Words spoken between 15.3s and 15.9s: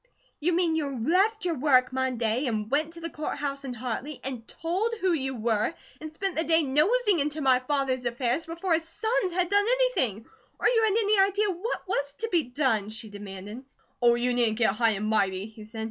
he said.